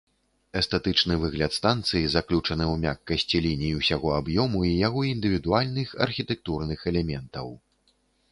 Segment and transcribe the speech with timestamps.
[0.59, 7.47] Эстэтычны выгляд станцыі заключаны ў мяккасці ліній усяго аб'ёму і яго індывідуальных архітэктурных элементаў.